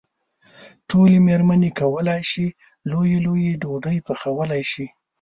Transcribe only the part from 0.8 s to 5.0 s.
ټولې مېرمنې کولای شي لويې لويې ډوډۍ پخولی شي.